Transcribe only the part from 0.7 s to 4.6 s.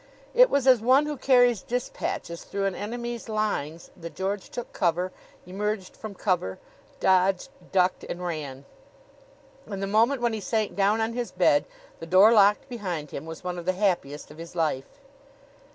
one who carries dispatches through an enemy's lines that George